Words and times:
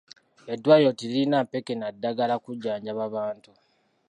Eddwaliro 0.53 0.91
teririna 0.99 1.37
mpeke 1.45 1.73
na 1.77 1.87
ddagala 1.95 2.35
kujjanjaba 2.43 3.05
bantu. 3.15 3.51